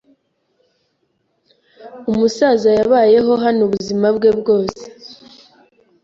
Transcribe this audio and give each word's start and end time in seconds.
Umusaza 2.11 2.69
yabayeho 2.79 3.31
hano 3.43 3.61
ubuzima 3.67 4.07
bwe 4.15 4.31
bwose. 4.39 4.83